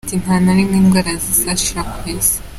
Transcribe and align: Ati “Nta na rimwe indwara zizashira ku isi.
Ati 0.05 0.15
“Nta 0.23 0.35
na 0.43 0.53
rimwe 0.57 0.75
indwara 0.81 1.11
zizashira 1.23 1.81
ku 1.93 2.03
isi. 2.15 2.37